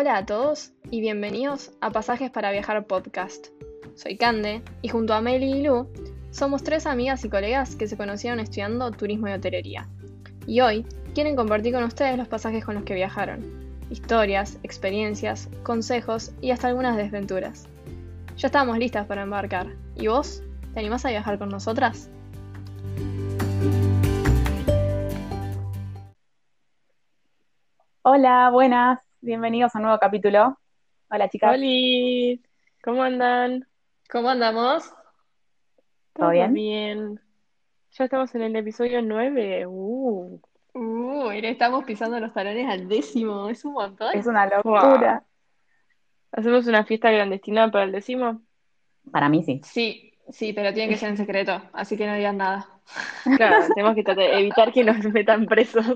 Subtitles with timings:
[0.00, 3.48] Hola a todos y bienvenidos a Pasajes para Viajar podcast.
[3.96, 5.88] Soy Cande y junto a Meli y Lu
[6.30, 9.90] somos tres amigas y colegas que se conocieron estudiando turismo y hotelería.
[10.46, 13.44] Y hoy quieren compartir con ustedes los pasajes con los que viajaron,
[13.90, 17.68] historias, experiencias, consejos y hasta algunas desventuras.
[18.38, 19.66] Ya estamos listas para embarcar.
[19.96, 20.42] ¿Y vos?
[20.72, 22.08] ¿Te animás a viajar con nosotras?
[28.02, 30.58] Hola, buenas, bienvenidos a un nuevo capítulo.
[31.10, 32.40] Hola chicas, Hola,
[32.82, 33.66] ¿cómo andan?
[34.10, 34.92] ¿Cómo andamos?
[36.14, 36.54] ¿Todo bien?
[36.54, 37.20] bien.
[37.92, 39.66] Ya estamos en el episodio 9.
[39.66, 40.40] Uh,
[40.72, 44.10] Uh, le estamos pisando los talones al décimo, es un montón.
[44.14, 45.24] es una locura.
[46.30, 48.40] ¿hacemos una fiesta clandestina para el décimo?
[49.10, 49.60] Para mí sí.
[49.64, 52.66] Sí, sí, pero tiene que ser en secreto, así que no digan nada.
[53.36, 55.86] Claro, tenemos que tratar de evitar que nos metan presos.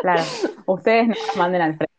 [0.00, 0.22] Claro,
[0.66, 1.92] ustedes no nos manden al frente.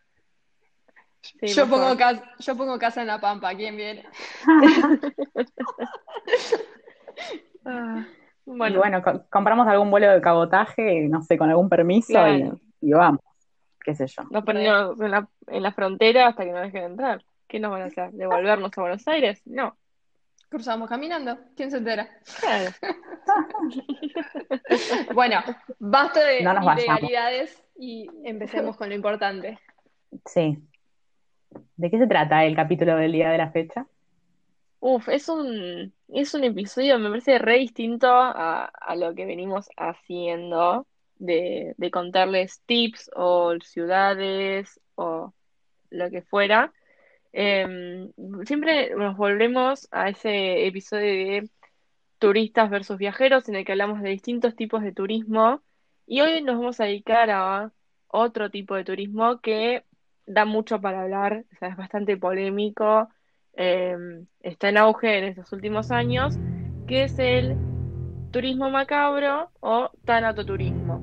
[1.39, 4.03] Sí, Yo pongo, casa, yo pongo casa en la pampa, ¿quién viene?
[7.65, 8.05] Ah,
[8.45, 12.51] Y bueno, bueno, co- compramos algún vuelo de cabotaje, no sé, con algún permiso y,
[12.81, 13.21] y vamos,
[13.85, 14.23] qué sé yo.
[14.29, 17.23] nos ponemos en la, en la frontera hasta que nos dejen entrar.
[17.47, 18.11] ¿Qué nos van a hacer?
[18.11, 19.41] ¿Devolvernos a Buenos Aires?
[19.45, 19.77] No.
[20.53, 22.07] Cruzamos caminando, ¿quién se entera?
[22.39, 22.69] Claro.
[25.15, 25.39] Bueno,
[25.79, 29.57] basta de No ilegalidades y empecemos con lo importante.
[30.27, 30.59] Sí.
[31.75, 33.87] ¿De qué se trata el capítulo del día de la fecha?
[34.79, 39.69] Uf, es un, es un episodio, me parece, re distinto a, a lo que venimos
[39.75, 45.33] haciendo, de, de contarles tips o ciudades o
[45.89, 46.71] lo que fuera.
[47.33, 48.11] Em,
[48.45, 51.07] siempre nos volvemos a ese episodio
[51.41, 51.49] de
[52.19, 55.61] turistas versus viajeros, en el que hablamos de distintos tipos de turismo,
[56.07, 57.71] y hoy nos vamos a dedicar a
[58.07, 59.83] otro tipo de turismo que
[60.25, 63.09] da mucho para hablar, o sea, es bastante polémico
[63.55, 63.95] eh,
[64.41, 66.37] está en auge en estos últimos años,
[66.87, 67.55] que es el
[68.31, 71.01] turismo macabro o tanatoturismo.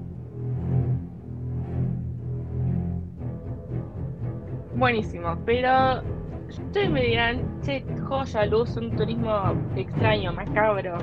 [4.76, 6.02] Buenísimo, pero
[6.58, 9.30] ustedes me dirán, che, joya, luz, un turismo
[9.76, 10.98] extraño, macabro.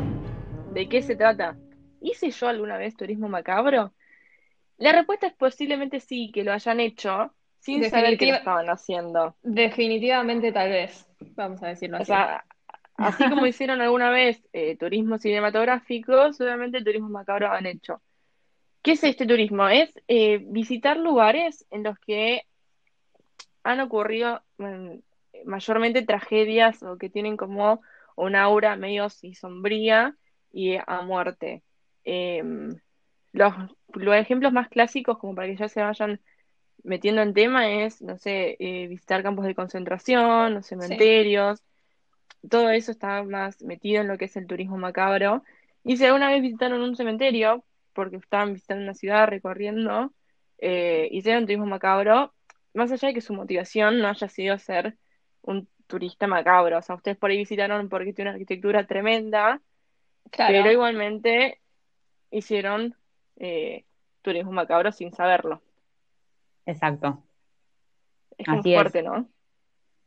[0.73, 1.55] ¿De qué se trata?
[2.01, 3.93] ¿Hice yo alguna vez turismo macabro?
[4.77, 9.35] La respuesta es posiblemente sí, que lo hayan hecho sin saber lo Definitiva- estaban haciendo.
[9.41, 12.07] Definitivamente tal vez, vamos a decirlo O así.
[12.07, 12.45] sea,
[12.97, 18.01] así como hicieron alguna vez eh, turismo cinematográfico, seguramente turismo macabro han hecho.
[18.83, 19.67] ¿Qué es este turismo?
[19.67, 22.43] Es eh, visitar lugares en los que
[23.63, 24.91] han ocurrido mm,
[25.45, 27.81] mayormente tragedias o que tienen como
[28.15, 30.15] un aura medio así sombría
[30.51, 31.63] y a muerte.
[32.03, 32.75] Em,
[33.33, 33.53] los,
[33.93, 36.19] los ejemplos más clásicos, como para que ya se vayan
[36.83, 41.61] metiendo en tema, es, no sé, eh, visitar campos de concentración, los cementerios
[42.49, 45.43] todo eso está más metido en lo que es el turismo macabro.
[45.83, 50.13] Y si alguna vez visitaron un cementerio, porque estaban visitando una ciudad, recorriendo,
[50.59, 52.33] eh, hicieron turismo macabro,
[52.73, 54.97] más allá de que su motivación no haya sido ser
[55.47, 56.77] un turista macabro.
[56.77, 59.61] O sea, ustedes por ahí visitaron porque tiene una arquitectura tremenda,
[60.31, 60.53] Claro.
[60.53, 61.61] pero igualmente
[62.31, 62.95] hicieron
[63.37, 63.85] eh,
[64.21, 65.61] turismo macabro sin saberlo.
[66.65, 67.23] Exacto.
[68.37, 68.77] Es Así es.
[68.79, 69.27] fuerte, ¿no?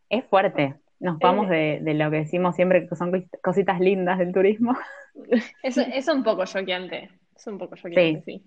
[0.09, 0.77] Es fuerte.
[0.99, 4.77] Nos vamos de, de lo que decimos siempre que son cos- cositas lindas del turismo.
[5.63, 8.45] Es, es un poco choqueante, es un poco choqueante, sí.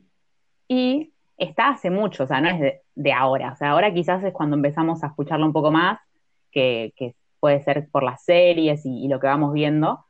[0.70, 3.52] Y está hace mucho, o sea, no es de, de ahora.
[3.52, 6.00] O sea, ahora quizás es cuando empezamos a escucharlo un poco más,
[6.54, 10.06] que, que puede ser por las series y, y lo que vamos viendo,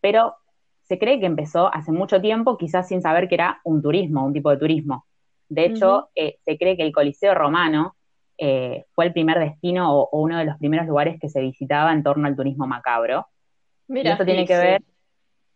[0.00, 0.34] pero
[0.82, 4.32] se cree que empezó hace mucho tiempo, quizás sin saber que era un turismo, un
[4.32, 5.06] tipo de turismo.
[5.48, 7.96] De hecho, eh, se cree que el Coliseo Romano
[8.38, 11.92] eh, fue el primer destino o, o uno de los primeros lugares que se visitaba
[11.92, 13.26] en torno al turismo macabro.
[14.00, 14.58] y Mira, esto tiene sí, que sí.
[14.58, 14.82] ver,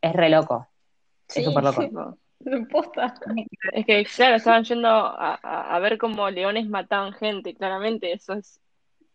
[0.03, 0.69] es re loco,
[1.29, 1.93] sí, es súper loco.
[1.93, 2.19] No.
[3.73, 5.35] Es que, claro, estaban yendo a-
[5.77, 8.61] a ver cómo leones mataban gente, claramente, eso es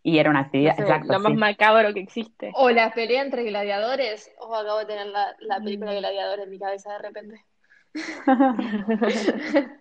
[0.02, 1.38] Y era una no actividad, sé, exacto, lo más sí.
[1.38, 2.52] macabro que existe.
[2.54, 4.30] O la pelea entre gladiadores.
[4.38, 7.44] Oh, acabo de tener la, la película Gladiador en mi cabeza de repente.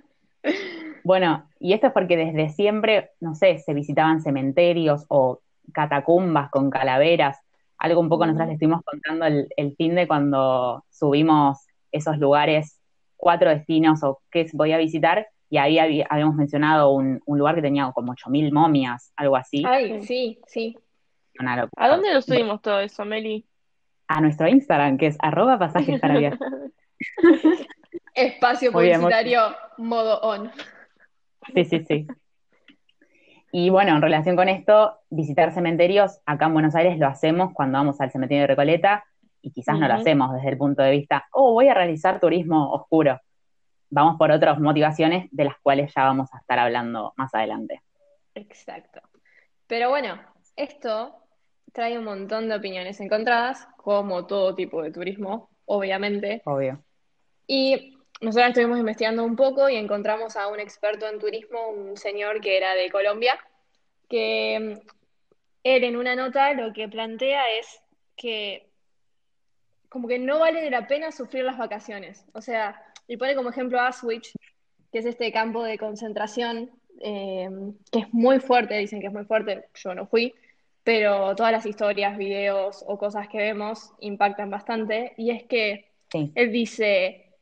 [1.03, 5.41] Bueno, y esto es porque desde siempre, no sé, se visitaban cementerios o
[5.73, 7.37] catacumbas con calaveras,
[7.77, 12.79] algo un poco nosotros les estuvimos contando el, el fin de cuando subimos esos lugares,
[13.17, 17.55] cuatro destinos o qué se podía visitar, y ahí habí- habíamos mencionado un, un lugar
[17.55, 20.77] que tenía como 8.000 momias, algo así, Ay, sí, sí.
[21.39, 21.85] una locura.
[21.85, 23.45] ¿A dónde lo subimos todo eso, Meli?
[24.07, 26.39] A nuestro Instagram, que es arroba pasajes para viajar.
[28.15, 30.51] Espacio Muy bien, muy publicitario modo on.
[31.53, 32.07] Sí, sí, sí.
[33.51, 37.77] Y bueno, en relación con esto, visitar cementerios, acá en Buenos Aires lo hacemos cuando
[37.79, 39.03] vamos al cementerio de Recoleta
[39.41, 42.71] y quizás no lo hacemos desde el punto de vista, oh, voy a realizar turismo
[42.71, 43.19] oscuro.
[43.89, 47.81] Vamos por otras motivaciones de las cuales ya vamos a estar hablando más adelante.
[48.35, 49.01] Exacto.
[49.67, 50.21] Pero bueno,
[50.55, 51.15] esto
[51.73, 56.41] trae un montón de opiniones encontradas, como todo tipo de turismo, obviamente.
[56.45, 56.83] Obvio.
[57.47, 62.41] Y nosotros estuvimos investigando un poco y encontramos a un experto en turismo, un señor
[62.41, 63.39] que era de Colombia,
[64.09, 64.87] que mm,
[65.63, 67.81] él en una nota lo que plantea es
[68.15, 68.69] que
[69.89, 72.25] como que no vale la pena sufrir las vacaciones.
[72.33, 74.31] O sea, y pone como ejemplo Auschwitz,
[74.91, 76.69] que es este campo de concentración
[77.01, 77.49] eh,
[77.91, 80.35] que es muy fuerte, dicen que es muy fuerte, yo no fui,
[80.83, 85.13] pero todas las historias, videos o cosas que vemos impactan bastante.
[85.17, 87.35] Y es que él dice,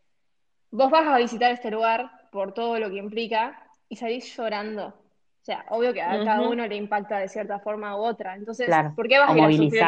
[0.72, 4.88] vos vas a visitar este lugar por todo lo que implica y salís llorando.
[4.88, 8.36] O sea, obvio que a cada uno le impacta de cierta forma u otra.
[8.36, 9.81] Entonces, ¿por qué vas a ir a sufrir?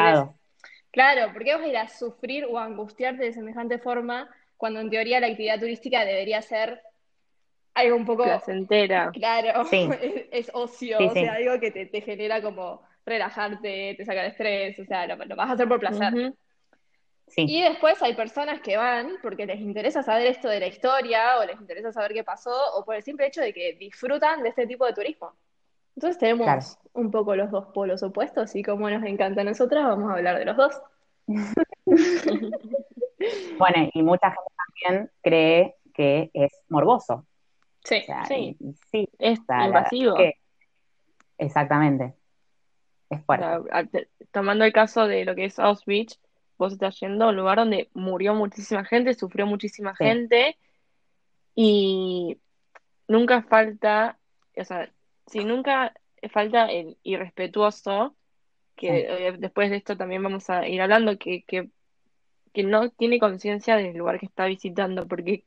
[0.90, 4.28] Claro, ¿por qué vas a ir a sufrir o a angustiarte de semejante forma
[4.60, 6.82] cuando en teoría la actividad turística debería ser
[7.72, 9.10] algo un poco placentera?
[9.10, 9.66] Claro,
[10.30, 14.84] es, ocio, o sea, algo que te, genera como relajarte, te saca el estrés, o
[14.84, 16.34] sea, lo, vas a hacer por placer.
[17.36, 21.46] Y después hay personas que van porque les interesa saber esto de la historia o
[21.46, 24.66] les interesa saber qué pasó o por el simple hecho de que disfrutan de este
[24.66, 25.32] tipo de turismo.
[25.96, 30.10] Entonces tenemos un poco los dos polos opuestos y como nos encanta a nosotras, vamos
[30.10, 30.82] a hablar de los dos.
[33.58, 37.26] bueno, y mucha gente también cree que es morboso.
[37.84, 39.08] Sí, sí.
[39.18, 40.16] Es invasivo.
[41.38, 42.14] exactamente.
[43.08, 44.08] Es fuerte.
[44.30, 46.20] tomando el caso de lo que es Auschwitz,
[46.58, 50.56] vos estás yendo a un lugar donde murió muchísima gente, sufrió muchísima gente
[51.54, 52.38] y
[53.08, 54.18] nunca falta,
[54.56, 54.92] o sea,
[55.26, 55.94] si nunca
[56.30, 58.14] falta el irrespetuoso,
[58.76, 61.70] que eh, después de esto también vamos a ir hablando, que, que,
[62.52, 65.44] que no tiene conciencia del lugar que está visitando, porque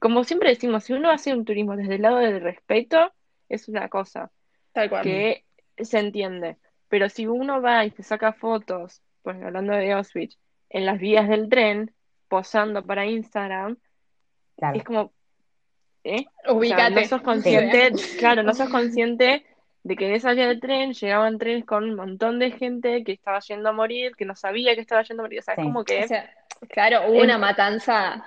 [0.00, 3.12] como siempre decimos, si uno hace un turismo desde el lado del respeto,
[3.48, 4.30] es una cosa
[4.72, 5.02] Tal cual.
[5.02, 5.44] que
[5.78, 6.56] se entiende.
[6.88, 10.38] Pero si uno va y se saca fotos pues hablando de Auschwitz,
[10.68, 11.92] en las vías del tren,
[12.28, 13.78] posando para Instagram,
[14.74, 15.12] es como,
[16.04, 16.26] ¿eh?
[16.46, 19.46] no sos consciente, claro, no sos consciente
[19.84, 23.12] de que en esa vía del tren llegaban trenes con un montón de gente que
[23.12, 25.62] estaba yendo a morir, que no sabía que estaba yendo a morir, o sea, es
[25.62, 26.06] como que...
[26.68, 28.24] claro, hubo una matanza,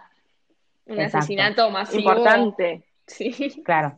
[0.85, 2.83] un asesinato más Importante.
[3.05, 3.61] Sí.
[3.65, 3.95] Claro.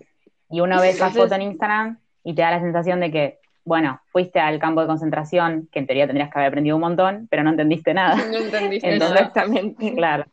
[0.50, 3.40] Y uno ve esa foto en Instagram y te da la sensación de que
[3.70, 7.28] bueno, fuiste al campo de concentración, que en teoría tendrías que haber aprendido un montón,
[7.30, 8.16] pero no entendiste nada.
[8.16, 9.32] No entendiste nada.
[9.96, 10.26] Claro.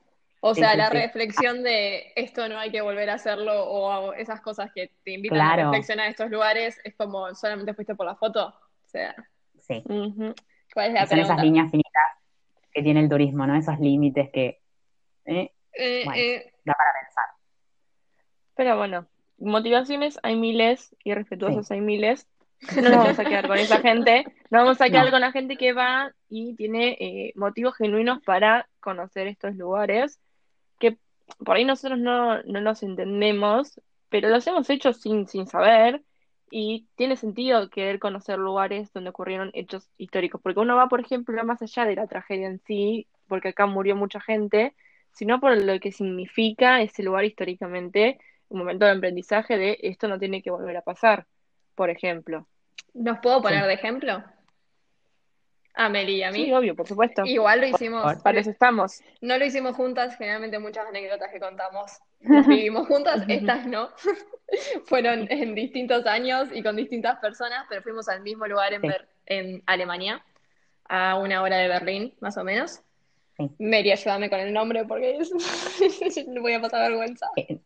[0.49, 4.71] O sea, la reflexión de esto no hay que volver a hacerlo o esas cosas
[4.73, 8.49] que te invitan a reflexionar en estos lugares es como solamente fuiste por la foto.
[8.49, 9.15] O sea,
[9.61, 9.83] sí.
[10.73, 12.03] ¿Cuál es la Son esas líneas finitas
[12.73, 13.57] que tiene el turismo, ¿no?
[13.57, 14.61] Esos límites que
[15.25, 16.53] eh, eh, eh.
[16.65, 17.25] da para pensar.
[18.55, 19.07] Pero bueno,
[19.39, 22.29] motivaciones hay miles y respetuosos hay miles.
[22.77, 25.59] No nos vamos a quedar con esa gente, no vamos a quedar con la gente
[25.59, 30.19] que va y tiene eh, motivos genuinos para conocer estos lugares,
[31.45, 36.03] por ahí nosotros no, no los entendemos, pero los hemos hecho sin, sin saber
[36.51, 41.43] y tiene sentido querer conocer lugares donde ocurrieron hechos históricos, porque uno va, por ejemplo,
[41.45, 44.75] más allá de la tragedia en sí, porque acá murió mucha gente,
[45.13, 50.19] sino por lo que significa ese lugar históricamente, un momento de aprendizaje de esto no
[50.19, 51.27] tiene que volver a pasar
[51.77, 52.49] por ejemplo.
[52.95, 54.25] ¿Nos puedo poner de ejemplo?
[55.79, 56.47] A Meli y a mí.
[56.47, 57.23] Sí, obvio, por supuesto.
[57.27, 58.17] Igual lo hicimos.
[58.23, 59.03] Para eso estamos.
[59.21, 63.91] No lo hicimos juntas, generalmente muchas anécdotas que contamos las vivimos juntas, estas no.
[64.87, 68.83] Fueron en distintos años y con distintas personas, pero fuimos al mismo lugar en,
[69.27, 70.25] en Alemania,
[70.89, 72.81] a una hora de Berlín, más o menos.
[73.37, 73.51] Sí.
[73.59, 75.31] Mary, ayúdame con el nombre porque es...
[76.41, 77.27] voy a pasar vergüenza.
[77.37, 77.59] Eh,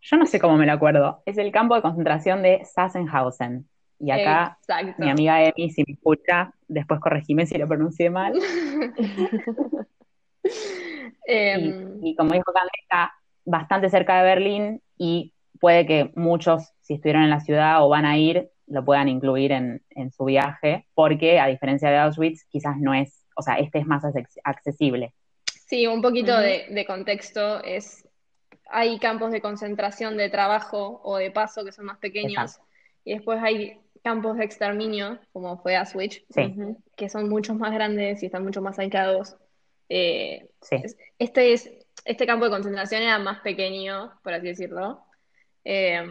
[0.00, 1.22] yo no sé cómo me lo acuerdo.
[1.26, 3.68] Es el campo de concentración de Sassenhausen.
[4.02, 4.58] Y acá
[4.98, 8.34] mi amiga Emi, si me escucha, después corregime si lo pronuncié mal.
[11.24, 16.94] Em, y, como dijo Candela, está bastante cerca de Berlín y puede que muchos, si
[16.94, 19.80] estuvieron en la ciudad o van a ir, lo puedan incluir en,
[20.10, 24.02] su viaje, porque a diferencia de Auschwitz, quizás no es, o sea, este es más
[24.42, 25.14] accesible.
[25.46, 28.04] Sí, un poquito de contexto es
[28.72, 32.58] hay campos de concentración de trabajo o de paso que son más pequeños
[33.04, 36.24] y después hay campos de exterminio, como fue a Switch,
[36.96, 39.36] que son muchos más grandes y están mucho más aislados.
[39.88, 40.48] Eh,
[41.18, 41.70] este, es,
[42.04, 45.04] este campo de concentración era más pequeño, por así decirlo.
[45.64, 46.10] Em,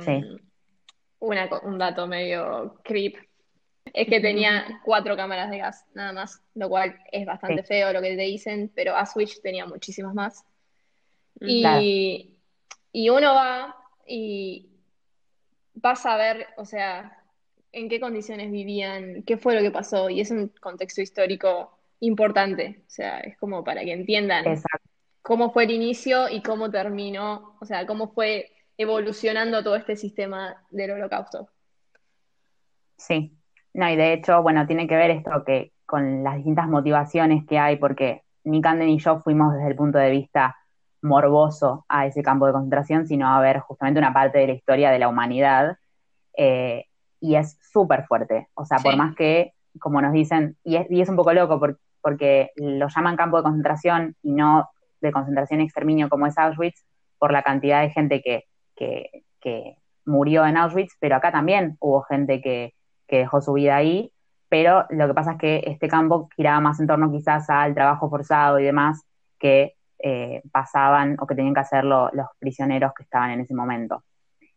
[1.19, 3.17] un dato medio creep
[3.93, 8.01] es que tenía cuatro cámaras de gas, nada más, lo cual es bastante feo lo
[8.01, 10.45] que te dicen, pero Aswich tenía muchísimas más.
[11.41, 12.37] Y,
[12.91, 14.69] y uno va y
[15.73, 17.20] vas a ver, o sea,
[17.71, 22.81] en qué condiciones vivían, qué fue lo que pasó, y es un contexto histórico importante,
[22.81, 24.43] o sea, es como para que entiendan
[25.21, 30.63] cómo fue el inicio y cómo terminó, o sea, cómo fue evolucionando todo este sistema
[30.71, 31.49] del holocausto.
[32.97, 33.37] Sí,
[33.73, 37.59] no, y de hecho, bueno, tiene que ver esto que con las distintas motivaciones que
[37.59, 40.57] hay, porque ni Canden ni yo fuimos desde el punto de vista
[41.01, 44.91] morboso a ese campo de concentración, sino a ver justamente una parte de la historia
[44.91, 45.77] de la humanidad.
[46.35, 46.85] Eh,
[47.21, 48.49] y es súper fuerte.
[48.55, 51.59] O sea, por más que, como nos dicen, y es, y es un poco loco
[52.01, 56.83] porque, lo llaman campo de concentración y no de concentración y exterminio como es Auschwitz,
[57.19, 59.75] por la cantidad de gente que, que, que
[60.05, 62.73] murió en Auschwitz, pero acá también hubo gente que,
[63.07, 64.11] que dejó su vida ahí,
[64.49, 68.09] pero lo que pasa es que este campo giraba más en torno quizás al trabajo
[68.09, 69.05] forzado y demás
[69.39, 72.09] que eh, pasaban o que tenían que hacer los
[72.39, 74.03] prisioneros que estaban en ese momento.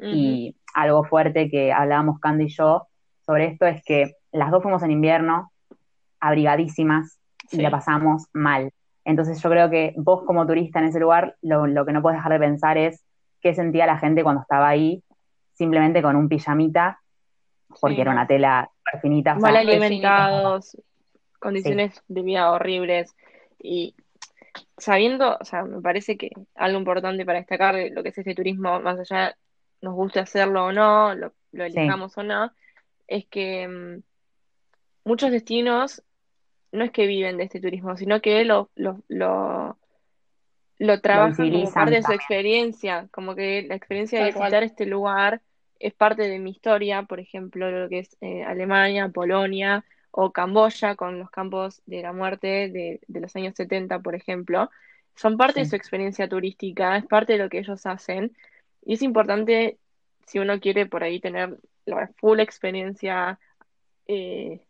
[0.00, 2.86] Y algo fuerte que hablábamos Candy y yo
[3.24, 5.50] sobre esto es que las dos fuimos en invierno,
[6.20, 7.18] abrigadísimas,
[7.50, 8.70] y la pasamos mal.
[9.04, 12.18] Entonces yo creo que vos como turista en ese lugar, lo, lo que no puedes
[12.18, 13.02] dejar de pensar es
[13.40, 15.02] qué sentía la gente cuando estaba ahí,
[15.52, 17.00] simplemente con un pijamita
[17.80, 19.34] porque era una tela finita.
[19.34, 20.76] Mal alimentados,
[21.38, 23.14] condiciones de vida horribles
[23.58, 23.94] y
[24.78, 28.34] sabiendo, o sea, me parece que algo importante para destacar de lo que es este
[28.34, 29.36] turismo, más allá
[29.84, 32.52] nos guste hacerlo o no, lo, elijamos o no,
[33.06, 34.02] es que mm,
[35.04, 36.02] muchos destinos
[36.72, 39.78] no es que viven de este turismo, sino que lo, lo, lo,
[40.78, 45.40] lo trabajan como parte de su experiencia, como que la experiencia de visitar este lugar
[45.78, 50.94] es parte de mi historia, por ejemplo, lo que es eh, Alemania, Polonia o Camboya
[50.96, 54.70] con los campos de la muerte de, los años 70, por ejemplo,
[55.14, 58.36] son parte de su experiencia turística, es parte de lo que ellos hacen
[58.84, 59.78] y es importante
[60.26, 63.38] si uno quiere por ahí tener la full experiencia
[64.06, 64.60] eh,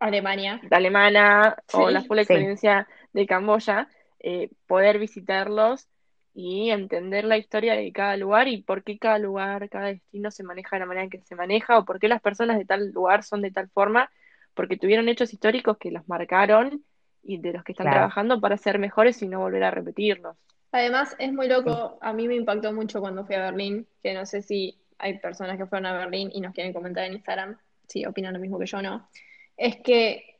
[0.00, 0.60] Alemania.
[0.62, 3.88] de alemana o la full experiencia de Camboya,
[4.20, 5.88] eh, poder visitarlos
[6.34, 10.44] y entender la historia de cada lugar y por qué cada lugar, cada destino se
[10.44, 12.92] maneja de la manera en que se maneja o por qué las personas de tal
[12.92, 14.10] lugar son de tal forma,
[14.54, 16.84] porque tuvieron hechos históricos que los marcaron
[17.22, 20.36] y de los que están trabajando para ser mejores y no volver a repetirlos.
[20.72, 24.26] Además, es muy loco, a mí me impactó mucho cuando fui a Berlín, que no
[24.26, 27.56] sé si hay personas que fueron a Berlín y nos quieren comentar en Instagram,
[27.86, 29.08] si opinan lo mismo que yo no,
[29.56, 30.38] es que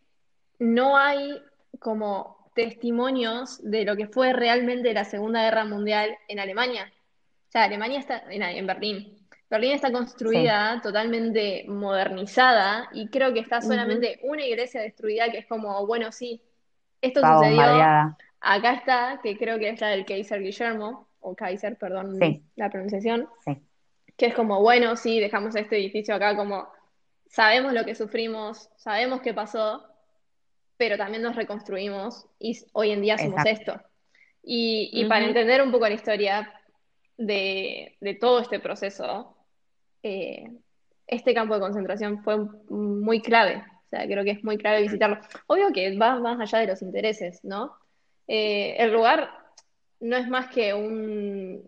[0.59, 1.41] no hay
[1.79, 6.93] como testimonios de lo que fue realmente la Segunda Guerra Mundial en Alemania.
[7.49, 9.17] O sea, Alemania está en, Berlín.
[9.49, 15.47] Berlín está construida totalmente modernizada y creo que está solamente una iglesia destruida que es
[15.47, 16.43] como, bueno, sí,
[17.01, 18.17] esto sucedió.
[18.41, 22.19] Acá está, que creo que es la del Kaiser Guillermo, o Kaiser, perdón
[22.57, 23.29] la pronunciación,
[24.17, 26.69] que es como, bueno, sí, dejamos este edificio acá como,
[27.29, 29.85] sabemos lo que sufrimos, sabemos qué pasó,
[30.77, 33.81] pero también nos reconstruimos y hoy en día somos esto.
[34.43, 36.51] Y, para entender un poco la historia
[37.17, 39.37] de, todo este proceso,
[40.03, 40.51] eh,
[41.07, 42.39] este campo de concentración fue
[42.71, 43.65] muy clave.
[43.87, 45.19] O sea, creo que es muy clave visitarlo.
[45.49, 47.75] Obvio que va más allá de los intereses, ¿no?
[48.29, 49.31] Eh, el lugar
[50.01, 51.63] no es más que un,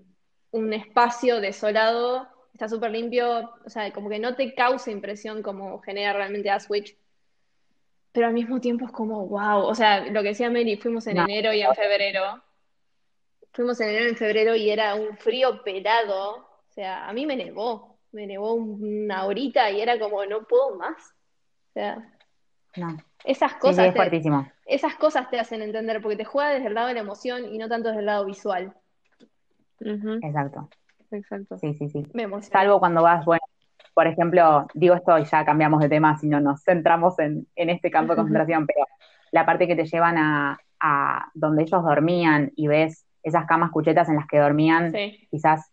[0.52, 5.80] un espacio desolado, está súper limpio, o sea, como que no te causa impresión como
[5.80, 6.96] genera realmente Aswich
[8.12, 11.18] pero al mismo tiempo es como, wow, o sea, lo que decía Mary, fuimos en
[11.18, 12.42] enero y en febrero,
[13.52, 17.24] fuimos en enero y en febrero y era un frío pelado, o sea, a mí
[17.24, 21.14] me nevó, me nevó una horita y era como, no puedo más,
[21.70, 22.18] o sea,
[23.24, 24.22] esas cosas, te,
[24.66, 27.58] esas cosas te hacen entender, porque te juega desde el lado de la emoción y
[27.58, 28.74] no tanto desde el lado visual.
[29.80, 30.68] Exacto.
[31.10, 31.58] Exacto.
[31.58, 32.06] Sí, sí, sí.
[32.14, 33.42] Me Salvo cuando vas, bueno,
[33.94, 37.90] por ejemplo, digo esto y ya cambiamos de tema, si no nos centramos en, este
[37.90, 38.86] campo de concentración, pero
[39.32, 40.58] la parte que te llevan a,
[41.34, 44.92] donde ellos dormían y ves esas camas cuchetas en las que dormían,
[45.30, 45.70] quizás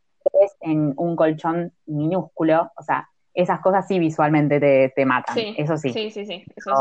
[0.60, 4.60] en un colchón minúsculo, o sea, esas cosas sí visualmente
[4.94, 5.92] te, matan, eso sí.
[5.92, 6.76] Sí, sí, sí, eso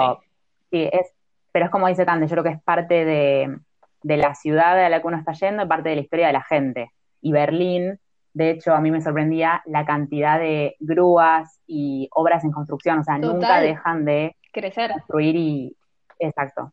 [0.70, 0.88] sí.
[0.90, 1.12] es,
[1.52, 3.58] pero es como dice Cande, yo creo que es parte de,
[4.02, 6.32] de la ciudad a la que uno está yendo y parte de la historia de
[6.32, 6.90] la gente.
[7.20, 7.98] Y Berlín
[8.36, 13.02] de hecho, a mí me sorprendía la cantidad de grúas y obras en construcción, o
[13.02, 15.76] sea, nunca dejan de crecer, construir y...
[16.18, 16.70] Exacto.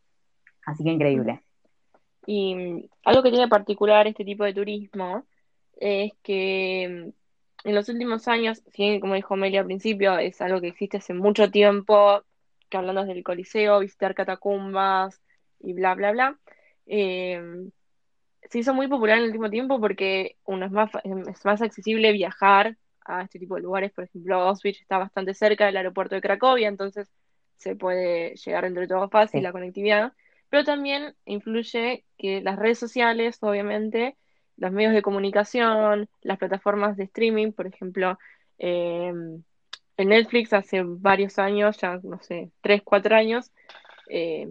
[0.66, 1.42] Así que increíble.
[2.26, 5.24] Y algo que tiene particular este tipo de turismo
[5.78, 7.14] es que
[7.64, 11.14] en los últimos años, si como dijo Meli al principio, es algo que existe hace
[11.14, 12.24] mucho tiempo,
[12.70, 15.22] que hablando del Coliseo, visitar catacumbas
[15.60, 16.40] y bla, bla, bla.
[16.86, 17.70] Eh,
[18.50, 22.12] se hizo muy popular en el último tiempo porque uno es más, es más accesible
[22.12, 23.92] viajar a este tipo de lugares.
[23.94, 27.10] Por ejemplo, Auschwitz está bastante cerca del aeropuerto de Cracovia, entonces
[27.58, 30.14] se puede llegar entre todo fácil la conectividad.
[30.50, 34.18] Pero también influye que las redes sociales, obviamente,
[34.64, 38.18] los medios de comunicación, las plataformas de streaming, por ejemplo,
[38.58, 39.12] eh,
[39.98, 43.52] en Netflix hace varios años, ya no sé, tres, cuatro años,
[44.10, 44.48] eh,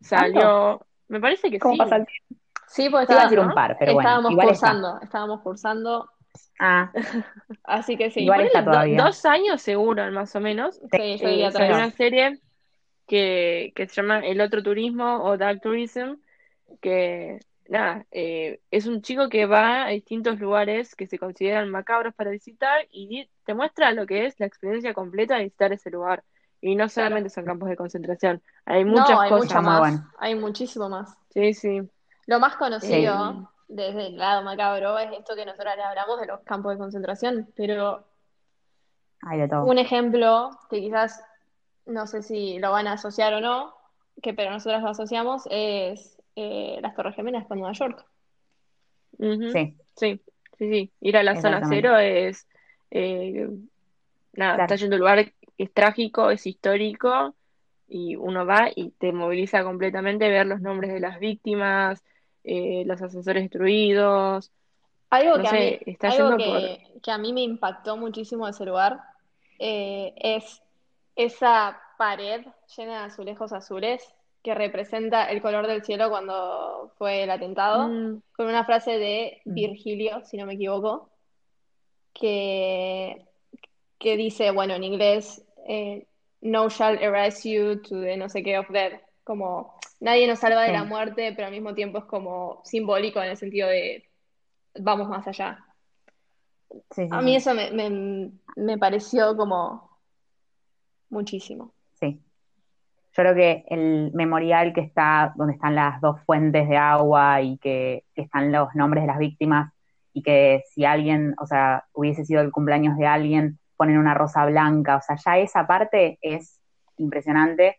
[0.00, 1.78] salió, me parece que ¿Cómo sí.
[1.78, 2.44] pasa el tiempo?
[2.68, 4.44] Sí, porque estábamos, decir un par, pero bueno, está.
[4.44, 6.10] cursando, estábamos cursando,
[6.58, 6.92] Ah,
[7.64, 8.20] así que sí.
[8.20, 8.98] Igual está do- todavía.
[9.04, 10.76] dos años seguro, más o menos.
[10.76, 11.76] Sí, yo Eh, diría salió tres.
[11.76, 12.38] una serie
[13.06, 16.16] que, que se llama El Otro Turismo o Dark Tourism,
[16.80, 22.14] que nada, eh, es un chico que va a distintos lugares que se consideran macabros
[22.14, 26.24] para visitar y te muestra lo que es la experiencia completa de visitar ese lugar.
[26.60, 29.62] Y no solamente son campos de concentración, hay muchas No, hay cosas.
[29.62, 30.10] más, bueno.
[30.18, 31.14] hay muchísimo más.
[31.30, 31.82] Sí, sí.
[32.26, 36.26] Lo más conocido Eh, desde el lado macabro es esto que nosotros le hablamos de
[36.26, 38.06] los campos de concentración, pero
[39.22, 39.64] hay de todo.
[39.64, 41.22] un ejemplo que quizás
[41.86, 43.74] no sé si lo van a asociar o no,
[44.22, 48.04] que pero nosotros lo asociamos es eh, las Torres Gemelas con Nueva York.
[49.18, 50.20] Sí, Sí,
[50.58, 50.92] sí, sí.
[51.00, 52.46] Ir a la zona cero es,
[52.90, 53.48] eh,
[54.32, 54.62] nada, Claro.
[54.62, 57.34] está yendo a un lugar que es trágico, es histórico,
[57.88, 62.02] y uno va y te moviliza completamente ver los nombres de las víctimas,
[62.42, 64.50] eh, los ascensores destruidos.
[65.10, 68.46] Algo No que a mí, está algo yendo que, que a mí me impactó muchísimo
[68.46, 69.00] de ese lugar
[69.58, 70.60] eh, es
[71.14, 72.44] esa pared
[72.76, 74.02] llena de azulejos azules
[74.44, 79.40] que representa el color del cielo cuando fue el atentado, Mm, con una frase de
[79.46, 79.54] Mm.
[79.54, 81.10] Virgilio, si no me equivoco,
[82.12, 83.26] que,
[83.98, 86.06] que dice, bueno, en inglés, eh,
[86.42, 90.62] no shall erase you to the no sé qué of death, como nadie nos salva
[90.64, 94.04] de la muerte, pero al mismo tiempo es como simbólico en el sentido de
[94.78, 95.64] vamos más allá.
[96.90, 99.98] sí, sí, A mí eso me, me, me pareció como
[101.08, 101.73] muchísimo.
[103.16, 107.58] Yo creo que el memorial que está, donde están las dos fuentes de agua y
[107.58, 109.72] que, que están los nombres de las víctimas,
[110.12, 114.44] y que si alguien, o sea, hubiese sido el cumpleaños de alguien, ponen una rosa
[114.46, 116.60] blanca, o sea, ya esa parte es
[116.96, 117.78] impresionante.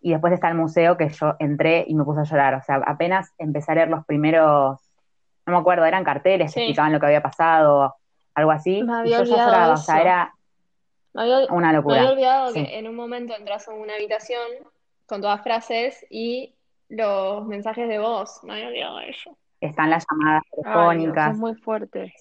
[0.00, 2.76] Y después está el museo que yo entré y me puse a llorar, o sea,
[2.86, 4.78] apenas empecé a leer los primeros,
[5.46, 6.54] no me acuerdo, eran carteles Sí.
[6.54, 7.94] que explicaban lo que había pasado,
[8.34, 9.82] algo así, Me y había yo ya lloraba, o eso.
[9.84, 10.34] sea, era
[11.14, 11.96] Me había, una me locura.
[12.00, 12.64] había olvidado Sí.
[12.66, 14.42] que en un momento entras a una habitación
[15.06, 16.54] con todas frases y
[16.88, 18.40] los mensajes de voz.
[18.44, 19.38] Me había olvidado eso.
[19.60, 22.12] Están las llamadas ay, telefónicas muy fuerte.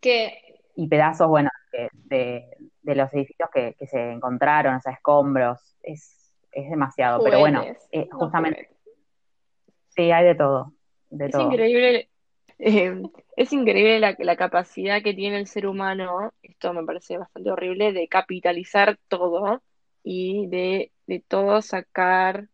[0.00, 0.42] Que
[0.76, 5.76] y pedazos, bueno, de, de- de los edificios que, que se encontraron, o sea, escombros,
[5.82, 8.70] es, es demasiado, pero bueno, eh, justamente,
[9.90, 10.72] sí, hay de todo,
[11.10, 11.42] de Es todo.
[11.50, 12.09] increíble,
[12.60, 13.02] eh,
[13.36, 17.92] es increíble la, la capacidad que tiene el ser humano, esto me parece bastante horrible,
[17.92, 19.62] de capitalizar todo
[20.02, 22.48] y de, de todo sacar,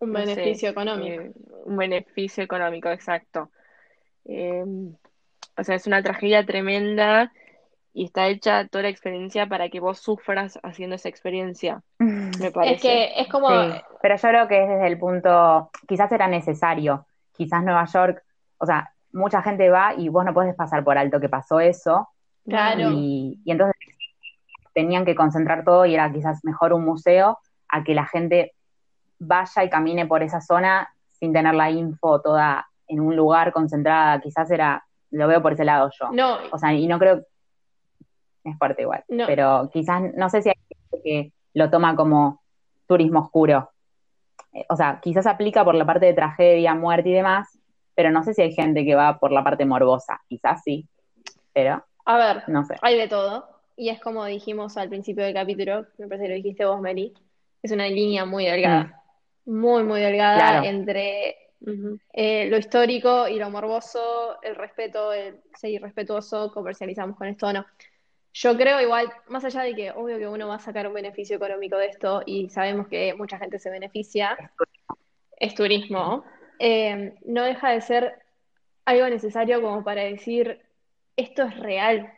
[0.00, 1.22] Un no sé, beneficio económico.
[1.22, 1.32] eh,
[1.64, 3.50] un beneficio económico, exacto.
[4.26, 4.64] Eh,
[5.56, 7.32] o sea, es una tragedia tremenda
[7.92, 12.52] y está hecha toda la experiencia para que vos sufras haciendo esa experiencia, me Es
[12.52, 12.82] parece.
[12.82, 17.06] que es como, Sí, pero yo creo que es desde el punto, quizás era necesario,
[17.36, 18.22] quizás Nueva York,
[18.58, 22.08] o sea, mucha gente va y vos no podés pasar por alto que pasó eso,
[22.48, 23.74] claro, y, y entonces
[24.72, 28.52] tenían que concentrar todo y era quizás mejor un museo a que la gente
[29.18, 34.20] vaya y camine por esa zona sin tener la info toda en un lugar concentrada,
[34.20, 36.10] quizás era, lo veo por ese lado yo.
[36.12, 37.22] no, O sea, y no creo,
[38.44, 39.26] es fuerte igual, No.
[39.26, 42.42] pero quizás, no sé si hay gente que lo toma como
[42.86, 43.70] turismo oscuro.
[44.68, 47.58] O sea, quizás aplica por la parte de tragedia, muerte y demás,
[47.94, 50.86] pero no sé si hay gente que va por la parte morbosa, quizás sí,
[51.52, 52.76] pero a ver, no sé.
[52.82, 53.48] hay de todo.
[53.76, 57.12] Y es como dijimos al principio del capítulo, me parece que lo dijiste vos, Meli,
[57.62, 59.02] es una línea muy delgada,
[59.46, 60.66] muy, muy delgada Claro.
[60.66, 61.36] entre
[62.12, 67.52] eh, lo histórico y lo morboso, el respeto, el ser irrespetuoso, comercializamos con esto o
[67.52, 67.64] no.
[68.34, 71.36] Yo creo igual, más allá de que obvio que uno va a sacar un beneficio
[71.36, 74.36] económico de esto y sabemos que mucha gente se beneficia,
[75.38, 76.24] es turismo,
[76.58, 78.18] eh, no deja de ser
[78.84, 80.60] algo necesario como para decir,
[81.16, 82.12] esto es real.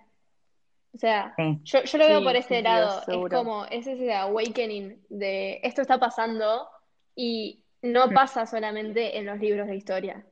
[0.94, 1.60] O sea, Sí.
[1.64, 5.60] yo, yo lo veo Sí, por este sí, lado, es como, es ese awakening de
[5.62, 6.66] esto está pasando
[7.14, 10.24] y no pasa solamente en los libros de historia.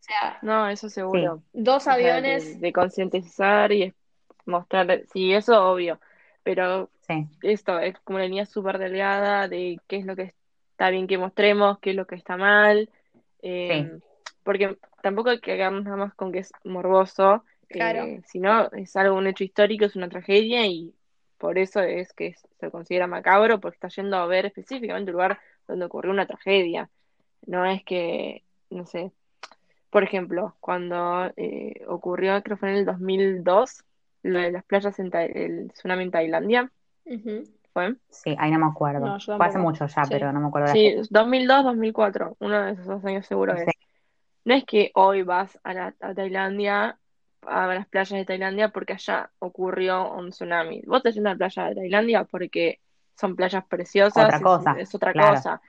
[0.00, 1.42] O sea, No, eso seguro.
[1.54, 2.54] dos O sea, aviones.
[2.60, 3.94] de, de concientizar y es-
[4.50, 6.00] mostrar, sí, eso obvio,
[6.42, 10.34] pero Sí, esto es como una línea súper delgada de qué es lo que
[10.72, 12.88] está bien que mostremos, qué es lo que está mal,
[13.42, 13.90] eh,
[14.42, 18.04] porque tampoco hay que quedarnos nada más con que es morboso, Claro.
[18.04, 20.94] eh, sino es algo, un hecho histórico, es una tragedia y
[21.38, 25.38] por eso es que se considera macabro, porque está yendo a ver específicamente un lugar
[25.66, 26.90] donde ocurrió una tragedia.
[27.46, 29.12] No es que, no sé,
[29.90, 33.84] por ejemplo, cuando eh, ocurrió, creo que fue en el 2002,
[34.22, 36.70] lo de las playas en Tai- el tsunami en Tailandia,
[37.06, 37.44] Ujú.
[37.72, 37.94] ¿fue?
[38.10, 39.06] sí, ahí no me acuerdo.
[39.06, 40.10] No, Fue hace mucho ya, Sí.
[40.10, 43.62] pero no me acuerdo de Sí, 2002, 2004, uno de esos dos años seguro Sí.
[43.66, 43.74] es.
[44.44, 46.98] No es que hoy vas a, la- a Tailandia,
[47.46, 50.82] a las playas de Tailandia, porque allá ocurrió un tsunami.
[50.86, 52.80] Vos te yendo a la playa de Tailandia porque
[53.18, 55.34] son playas preciosas, Otra es, cosa, es otra claro.
[55.36, 55.60] cosa.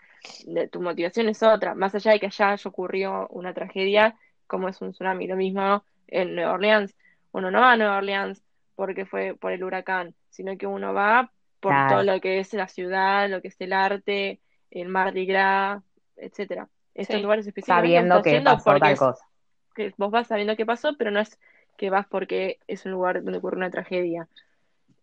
[0.46, 1.76] De- tu motivación es otra.
[1.76, 4.16] Más allá de que allá haya ocurrido una tragedia,
[4.48, 5.28] como es un tsunami.
[5.28, 6.96] Lo mismo en Nueva Orleans.
[7.32, 8.44] Uno no va a Nueva Orleans
[8.76, 11.90] porque fue por el huracán, sino que uno va por Claro.
[11.96, 14.40] todo lo que es la ciudad, lo que es el arte,
[14.72, 15.84] el Mardi Gras,
[16.18, 16.68] etcétera.
[16.94, 17.22] Estos Sí.
[17.22, 19.26] lugares específicamente Sabiendo que pasó porque tal es- cosa.
[19.76, 21.40] que vos vas sabiendo qué pasó, pero no es
[21.78, 24.28] que vas porque es un lugar donde ocurre una tragedia.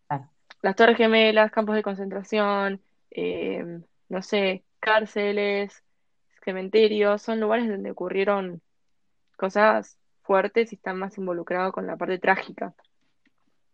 [0.07, 0.29] Claro.
[0.63, 5.83] Las Torres Gemelas, campos de concentración, eh, no sé, cárceles,
[6.45, 8.61] cementerios, son lugares donde ocurrieron
[9.37, 9.97] cosas
[10.29, 12.75] fuertes y están más involucrados con la parte trágica.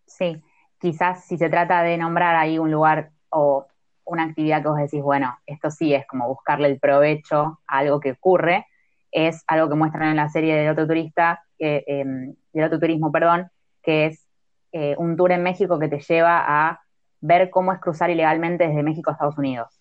[0.06, 0.40] Sí,
[0.78, 3.66] quizás si se trata de nombrar ahí un lugar o
[4.04, 7.98] una actividad que vos decís, bueno, esto sí es como buscarle el provecho a algo
[7.98, 8.66] que ocurre,
[9.10, 12.04] es algo que muestran en la serie del otro turista, que, eh,
[12.52, 13.50] del otro turismo, perdón,
[13.82, 14.28] que es
[14.70, 16.80] eh, un tour en México que te lleva a
[17.20, 19.80] ver cómo es cruzar ilegalmente desde México a Estados Unidos.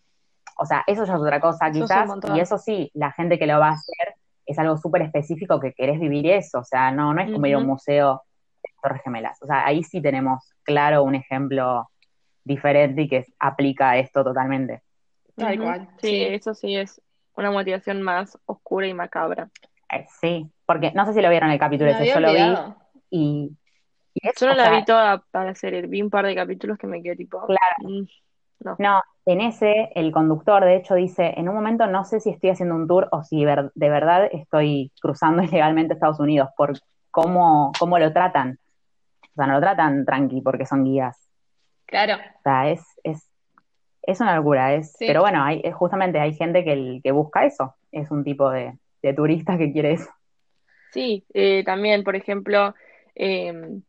[0.57, 3.11] O sea, eso ya es otra cosa Eso es un quizás, y eso sí, la
[3.11, 6.63] gente que lo va a hacer es algo súper específico que querés vivir eso, o
[6.63, 8.21] sea, no, no es como ir a un museo
[8.63, 9.41] de Torres Gemelas.
[9.41, 11.89] O sea, ahí sí tenemos claro un ejemplo
[12.43, 14.81] diferente y que aplica esto totalmente.
[15.35, 16.23] Tal cual, Sí, sí.
[16.25, 17.01] eso sí es
[17.35, 19.49] una motivación más oscura y macabra.
[19.91, 22.55] Eh, sí, porque no sé si lo vieron el capítulo ese, yo lo vi
[23.09, 23.57] y,
[24.13, 26.77] y es, Yo no la sea, vi toda para hacer, vi un par de capítulos
[26.77, 27.59] que me quedé tipo, Claro.
[27.79, 28.05] mm,
[28.63, 28.75] no.
[28.79, 32.49] No, en ese el conductor de hecho dice, en un momento no sé si estoy
[32.49, 36.73] haciendo un tour o si ver- de verdad estoy cruzando ilegalmente Estados Unidos por
[37.11, 38.59] cómo, cómo lo tratan.
[39.21, 41.17] O sea, no lo tratan tranqui porque son guías.
[41.85, 42.15] Claro.
[42.15, 43.29] O sea, es, es,
[44.03, 44.73] es una locura.
[44.73, 45.05] Es, Sí.
[45.07, 47.75] Pero bueno, hay, justamente hay gente que, el- que busca eso.
[47.91, 50.09] Es un tipo de, de turista que quiere eso.
[50.91, 52.75] Sí, eh, también, por ejemplo,
[53.15, 53.79] eh,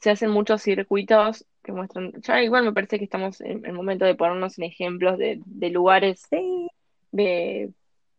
[0.00, 4.06] se hacen muchos circuitos que muestran, ya igual me parece que estamos en el momento
[4.06, 6.68] de ponernos en ejemplos de, de lugares Sí,
[7.12, 7.72] de,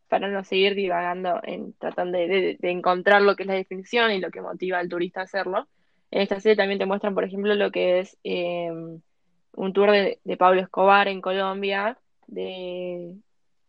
[0.09, 4.11] para no seguir divagando en tratando de, de- de encontrar lo que es la definición
[4.11, 5.69] y lo que motiva al turista a hacerlo.
[6.11, 8.71] En esta serie también te muestran, por ejemplo, lo que es eh,
[9.53, 13.15] un tour de, de Pablo Escobar en Colombia, de,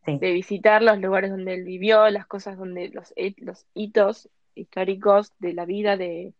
[0.06, 5.32] sí, de visitar los lugares donde él vivió, las cosas donde los, los hitos históricos
[5.38, 6.34] de la vida de,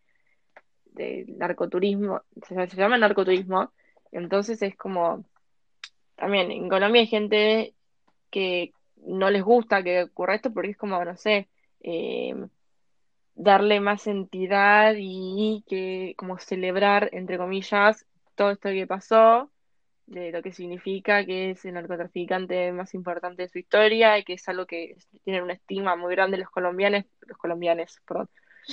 [0.96, 3.72] del narcoturismo, se, se llama narcoturismo,
[4.12, 5.24] entonces es como,
[6.16, 7.74] también en Colombia hay gente
[8.30, 11.48] que no les gusta que ocurra esto porque es como, no sé,
[11.80, 12.35] eh,
[13.35, 19.50] darle más entidad y que como celebrar, entre comillas, todo esto que pasó,
[20.06, 24.35] de lo que significa que es el narcotraficante más importante de su historia y que
[24.35, 28.28] es algo que tienen una estima muy grande los colombianos, los colombianos, perdón,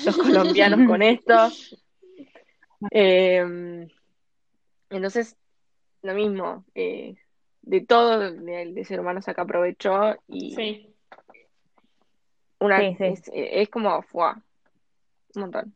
[0.06, 1.50] los colombianos con esto.
[2.92, 3.88] Eh,
[4.90, 5.36] entonces,
[6.02, 7.16] lo mismo, eh,
[7.62, 10.96] de todo el, el ser humano saca provecho y Sí.
[12.60, 13.04] una Sí, sí.
[13.06, 14.42] Es, es como fuá,
[15.36, 15.76] un montón.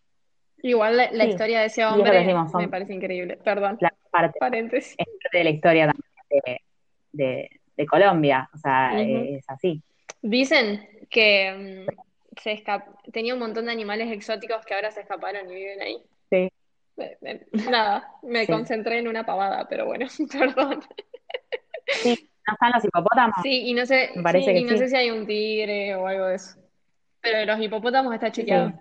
[0.63, 1.29] Igual la, la Sí.
[1.31, 3.37] historia de ese hombre que decimos, son- me parece increíble.
[3.37, 4.95] Perdón, la parte, paréntesis.
[4.97, 6.61] es parte de la historia también de,
[7.11, 8.49] de, de Colombia.
[8.53, 9.81] O sea, eh, es así.
[10.21, 15.49] Dicen que mm, se escap- tenía un montón de animales exóticos que ahora se escaparon
[15.51, 15.97] y viven ahí.
[16.29, 16.49] Sí.
[17.69, 18.51] Nada, me Sí.
[18.51, 20.81] concentré en una pavada, pero bueno, perdón.
[21.87, 23.35] Sí, ¿no están los hipopótamos?
[23.43, 24.77] Sí, y no sé, Me parece sí, que y no sí.
[24.79, 26.59] sé si hay un tigre o algo de eso.
[27.21, 28.73] Pero los hipopótamos está chequeado.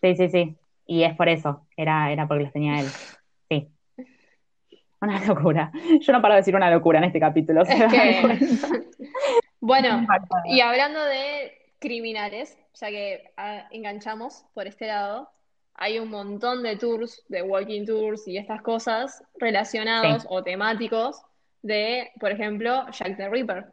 [0.00, 0.56] Sí, sí, sí.
[0.86, 1.66] Y es por eso.
[1.76, 2.86] Era, era porque los tenía él.
[3.48, 3.68] Sí.
[5.00, 5.70] Una locura.
[6.00, 7.62] Yo no paro de decir una locura en este capítulo.
[7.62, 8.38] Es que,
[9.60, 10.06] bueno,
[10.46, 15.30] y hablando de criminales, ya que ah, enganchamos por este lado,
[15.80, 20.28] hay un montón de tours, de walking tours y estas cosas relacionados Sí.
[20.30, 21.22] o temáticos
[21.62, 23.66] de, por ejemplo, Jack the Ripper.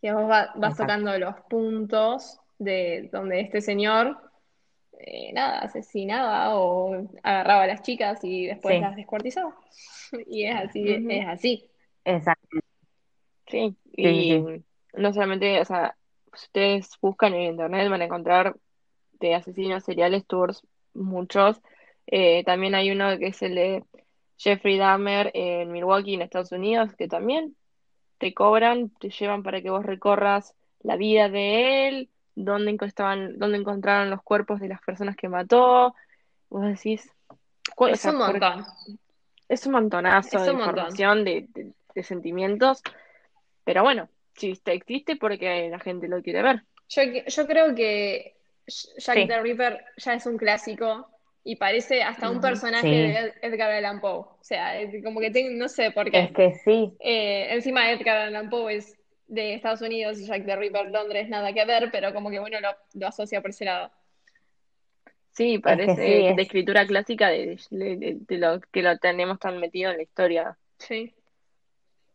[0.00, 4.16] Que vos va- vas tocando los puntos de donde este señor,
[5.00, 8.80] eh, nada, asesinaba o agarraba a las chicas y después Sí.
[8.80, 9.54] las descuartizaba.
[10.28, 11.70] Y es así, es así.
[12.04, 12.58] Exacto.
[13.48, 14.64] Sí, Sí, y sí.
[14.94, 15.96] no solamente, o sea,
[16.34, 18.54] si ustedes buscan en internet van a encontrar
[19.20, 20.62] de asesinos seriales tours
[20.94, 21.60] muchos.
[22.06, 23.84] Eh, también hay uno que es el de
[24.36, 27.56] Jeffrey Dahmer en Milwaukee, en Estados Unidos, que también
[28.18, 33.38] te cobran, te llevan para que vos recorras la vida de él, dónde enco- estaban,
[33.38, 35.94] dónde encontraron los cuerpos de las personas que mató.
[36.50, 37.10] Vos decís,
[37.94, 38.64] Es sea, un montón.
[39.48, 40.60] es un montonazo Es de montón.
[40.60, 42.82] información, de, de- de sentimientos,
[43.64, 46.62] pero bueno, está- existe porque la gente lo quiere ver.
[46.88, 48.34] Yo, yo creo que
[48.66, 49.26] Jack Sí.
[49.28, 51.08] the Ripper ya es un clásico
[51.42, 52.90] y parece hasta un personaje Sí.
[52.96, 54.20] de Ed- Edgar Allan Poe.
[54.20, 56.20] O sea, como que tengo, no sé por qué.
[56.20, 58.96] Es que sí, Eh, encima Edgar Allan Poe es
[59.26, 62.60] de Estados Unidos y Jack the Ripper Londres nada que ver, pero como que uno
[62.60, 63.90] lo, lo asocia por ese lado.
[65.32, 69.38] Sí, parece sí, de es- escritura clásica de, de- de- de lo que lo tenemos
[69.40, 70.56] tan metido en la historia.
[70.78, 71.14] Sí.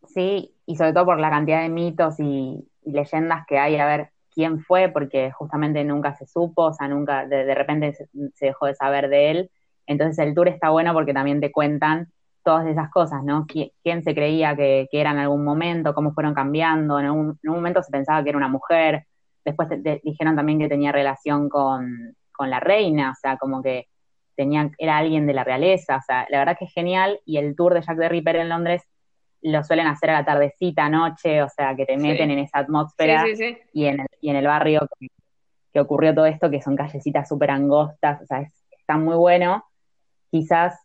[0.08, 3.86] sí, y sobre todo por la cantidad de mitos y, y leyendas que hay, a
[3.86, 4.10] ver
[4.40, 8.46] quién fue, porque justamente nunca se supo, o sea, nunca, de, de repente se, se
[8.48, 9.52] dejó de saber de él.
[9.86, 12.08] Entonces el tour está bueno porque también te cuentan
[12.44, 13.46] todas esas cosas, ¿no?
[13.46, 15.94] ¿Qui- ¿Quién se creía que, que era en algún momento?
[15.94, 16.98] ¿Cómo fueron cambiando?
[17.00, 19.06] En algún, en un momento se pensaba que era una mujer,
[19.44, 23.62] después te- te dijeron también que tenía relación con, con la reina, o sea, como
[23.62, 23.88] que
[24.36, 27.56] tenía, era alguien de la realeza, o sea, la verdad que es genial, y el
[27.58, 28.84] tour de Jack the Ripper en Londres
[29.42, 32.02] lo suelen hacer a la tardecita, noche, o sea, que te Sí.
[32.06, 33.58] meten en esa atmósfera sí, sí.
[33.74, 35.08] y en el, y en el barrio que,
[35.74, 39.64] que ocurrió todo esto, que son callecitas súper angostas, o sea, es- está muy bueno.
[40.32, 40.80] Quizás,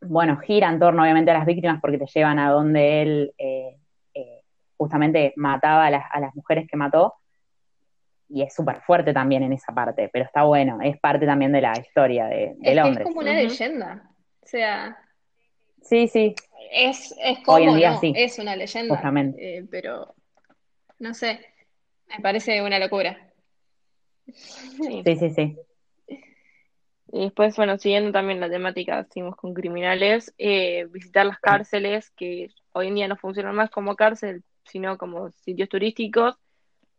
[0.00, 3.76] bueno, gira en torno obviamente a las víctimas porque te llevan a donde él eh,
[4.14, 4.42] eh,
[4.76, 7.14] justamente mataba a las, a las mujeres que mató,
[8.28, 11.60] y es súper fuerte también en esa parte, pero está bueno, es parte también de
[11.60, 13.04] la historia de, de Es Londres.
[13.06, 14.10] como una leyenda.
[14.42, 14.96] O sea,
[15.82, 16.34] Sí, sí,
[16.70, 18.00] es, es como, Hoy en día ¿no?
[18.00, 18.94] sí, Es una leyenda.
[18.94, 19.58] justamente.
[19.58, 20.14] Eh, pero,
[20.98, 21.40] no sé,
[22.16, 23.18] me parece una locura.
[24.32, 25.02] Sí.
[25.04, 25.56] Sí, sí, sí.
[27.14, 32.48] Y después, bueno, siguiendo también la temática, seguimos con criminales, eh, visitar las cárceles que
[32.72, 36.36] hoy en día no funcionan más como cárcel, sino como sitios turísticos,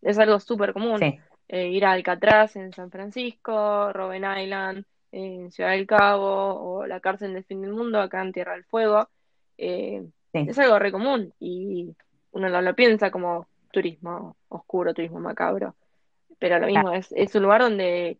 [0.04, 1.00] es algo súper común.
[1.00, 6.86] Sí, Eh, ir a Alcatraz en San Francisco, Robben Island en Ciudad del Cabo, o
[6.88, 9.10] la cárcel del fin del mundo acá en Tierra del Fuego.
[9.58, 10.46] Eh, sí.
[10.48, 11.96] es algo re común y
[12.32, 15.76] uno no lo piensa como turismo oscuro, turismo macabro.
[16.40, 18.20] Pero lo mismo, es, es un lugar donde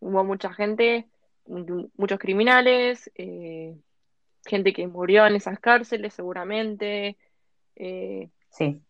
[0.00, 1.08] hubo mucha gente,
[1.46, 3.76] mu- muchos criminales, eh,
[4.46, 7.18] gente que murió en esas cárceles seguramente,
[7.76, 8.82] eh, Sí,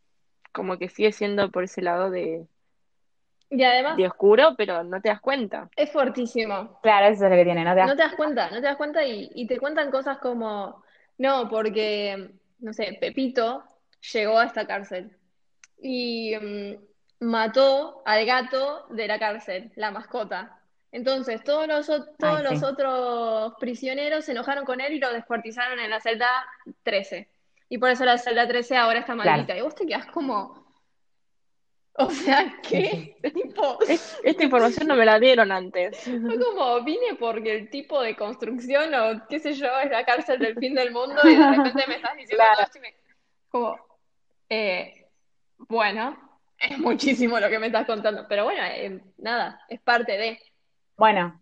[0.52, 2.46] como que sigue siendo por ese lado de,
[3.50, 5.70] Y además, de oscuro, pero no te das cuenta.
[5.76, 6.78] es fortísimo.
[6.82, 7.74] claro, eso es lo que tiene, ¿no?
[7.74, 10.18] Te das No te das cuenta, no te das cuenta y, y te cuentan cosas
[10.18, 10.82] como,
[11.18, 13.64] no, porque, no sé, Pepito
[14.12, 15.16] llegó a esta cárcel
[15.82, 16.74] y mm,
[17.20, 20.58] mató al gato de la cárcel, la mascota.
[20.92, 22.64] Entonces, todos los, todos Ay, los sí.
[22.64, 26.28] otros prisioneros se enojaron con él y lo descuartizaron en la celda
[26.82, 27.28] 13.
[27.70, 29.30] Y por eso la celda 13 ahora está Claro.
[29.30, 29.56] maldita.
[29.56, 30.62] Y vos te quedás como,
[31.94, 33.16] o sea, ¿qué?
[33.34, 35.98] Tipo, Es- esta información no me la dieron antes.
[36.04, 40.38] fue como, vine porque el tipo de construcción o qué sé yo es la cárcel
[40.40, 42.68] del fin del mundo y de repente me estás diciendo Claro.
[42.70, 42.94] todo me-
[43.48, 43.76] Como,
[44.50, 45.01] eh,
[45.68, 46.16] bueno,
[46.58, 50.38] es muchísimo lo que me estás contando, pero bueno, eh, nada, es parte de...
[50.96, 51.40] Bueno,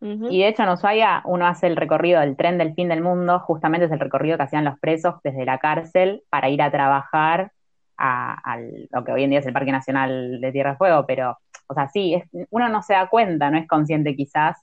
[0.00, 3.40] y de hecho en Ushuaia uno hace el recorrido del tren del fin del mundo,
[3.40, 7.50] justamente es el recorrido que hacían los presos desde la cárcel para ir a trabajar
[7.96, 11.04] a, a lo que hoy en día es el Parque Nacional de Tierra del Fuego,
[11.04, 14.56] pero, o sea, sí, es, uno no se da cuenta, no es consciente quizás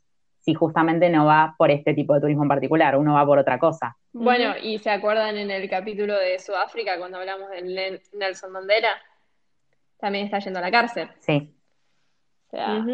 [0.46, 3.58] si justamente no va por este tipo de turismo en particular, uno va por otra
[3.58, 3.98] cosa.
[4.14, 8.90] Bueno, y se acuerdan en el capítulo de Sudáfrica cuando hablamos de Nelson Mandela,
[9.98, 11.10] también está yendo a la cárcel.
[11.20, 11.52] Sí,
[12.48, 12.86] O sea,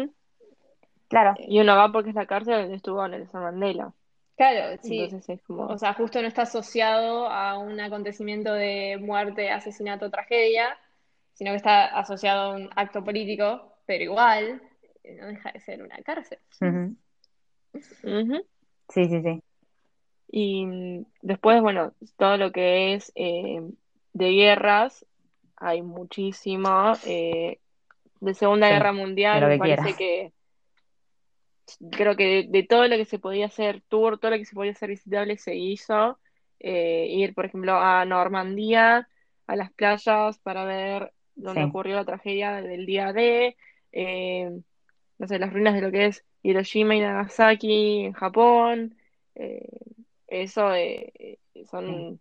[1.08, 3.92] claro, Y uno va porque es la cárcel donde estuvo Nelson Mandela.
[4.34, 5.00] claro, sí.
[5.04, 10.10] Entonces es como, O sea, justo no está asociado a un acontecimiento de muerte, asesinato,
[10.10, 10.78] tragedia,
[11.34, 14.62] sino que está asociado a un acto político, pero igual
[15.04, 16.38] no deja de ser una cárcel.
[18.88, 19.42] Sí, sí, sí,
[20.28, 20.66] Y
[21.20, 23.60] después, bueno, todo lo que es eh,
[24.14, 25.06] de guerras,
[25.56, 26.92] hay muchísimo.
[27.06, 27.58] eh,
[28.20, 29.96] de Segunda Sí, Guerra Mundial, me parece quieras.
[29.96, 30.32] que
[31.90, 34.54] creo que de, de todo lo que se podía hacer tour, todo lo que se
[34.54, 36.18] podía hacer visitable se hizo.
[36.60, 39.08] Eh, ir, por ejemplo, a Normandía,
[39.46, 41.66] a las playas para ver dónde Sí.
[41.66, 43.56] ocurrió la tragedia del día D.
[43.92, 44.50] eh,
[45.18, 48.96] no sé, las ruinas de lo que es Hiroshima y Nagasaki en Japón.
[49.34, 49.68] Eh,
[50.28, 51.38] eso eh,
[51.70, 52.20] son,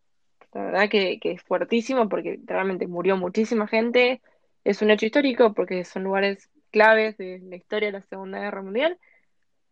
[0.53, 4.21] la verdad que, que es fuertísimo porque realmente murió muchísima gente.
[4.63, 8.61] Es un hecho histórico porque son lugares claves de la historia de la Segunda Guerra
[8.61, 8.99] Mundial,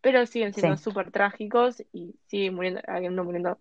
[0.02, 0.84] pero siguen siendo Sí.
[0.84, 3.60] súper trágicos y sigue muriendo, habiendo muriendo.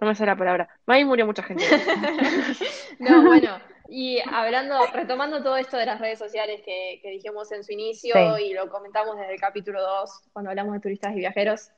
[0.00, 0.68] No me sale la palabra.
[0.86, 1.64] Ahí murió mucha gente.
[2.98, 3.58] No, bueno,
[3.90, 8.14] y hablando, retomando todo esto de las redes sociales que, que dijimos en su inicio
[8.36, 8.44] Sí.
[8.44, 11.70] y lo comentamos desde el capítulo 2, cuando hablamos de turistas y viajeros,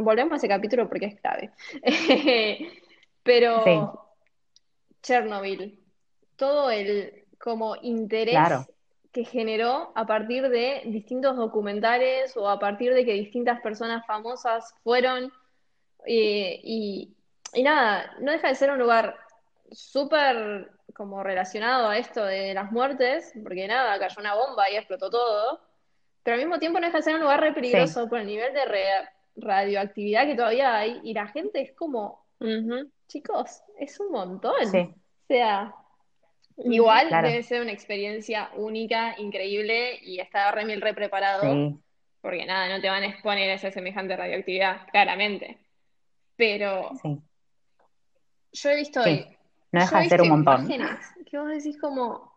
[0.00, 1.50] volvemos a ese capítulo porque es clave.
[3.24, 3.80] Pero Sí.
[5.02, 5.78] Chernobyl,
[6.36, 8.66] todo el como interés Claro.
[9.12, 14.74] que generó a partir de distintos documentales o a partir de que distintas personas famosas
[14.84, 15.32] fueron
[16.06, 17.16] eh, y,
[17.54, 19.16] y nada, no deja de ser un lugar
[19.72, 25.10] súper como relacionado a esto de las muertes, porque nada, cayó una bomba y explotó
[25.10, 25.60] todo,
[26.22, 28.52] pero al mismo tiempo no deja de ser un lugar re peligroso por el nivel
[28.52, 32.26] de re- radioactividad que todavía hay y la gente es como,
[33.08, 34.66] chicos, es un montón.
[34.70, 34.78] Sí.
[34.78, 34.94] O
[35.28, 35.74] sea,
[36.58, 37.28] igual Claro.
[37.28, 41.78] debe ser una experiencia única, increíble y está re mil re preparado, Sí.
[42.20, 45.58] porque nada, no te van a exponer a esa semejante radioactividad, claramente.
[46.36, 47.16] Pero Sí.
[48.52, 49.26] Yo he visto, Sí.
[49.72, 50.60] No yo deja de ser un montón.
[50.70, 50.98] imágenes
[51.30, 52.30] que vos decís como,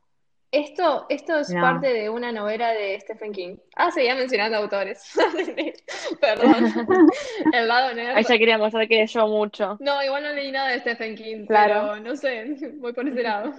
[0.51, 1.61] esto, esto es No.
[1.61, 3.57] parte de una novela de Stephen King.
[3.75, 5.03] Ah, seguía mencionando autores.
[6.21, 6.53] Perdón.
[7.53, 8.15] El lado nerd.
[8.17, 9.77] Ahí ya quería mostrar que leyó mucho.
[9.79, 11.73] No, igual no leí nada de Stephen King, Claro.
[11.93, 13.51] pero no sé, voy por ese lado.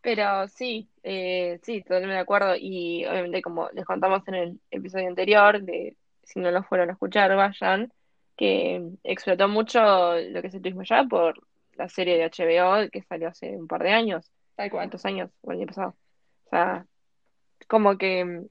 [0.00, 2.54] Pero sí, eh, sí, totalmente de acuerdo.
[2.58, 6.92] Y obviamente, como les contamos en el episodio anterior, de si no lo fueron a
[6.92, 7.92] escuchar, vayan,
[8.36, 13.02] que explotó mucho lo que es el turismo allá por la serie de HBO que
[13.02, 14.82] salió hace un par de años, Tal cual.
[14.82, 15.96] cuántos años, o el año pasado.
[16.46, 16.86] O sea,
[17.68, 18.42] como que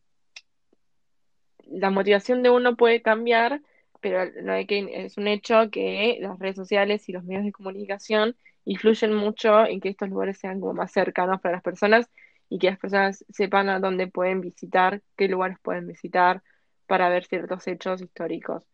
[1.65, 3.61] la motivación de uno puede cambiar,
[4.01, 7.51] pero no hay que, es un hecho que las redes sociales y los medios de
[7.51, 12.09] comunicación influyen mucho en que estos lugares sean como más cercanos para las personas
[12.49, 16.43] y que las personas sepan a dónde pueden visitar, qué lugares pueden visitar
[16.87, 18.70] para ver ciertos hechos históricos.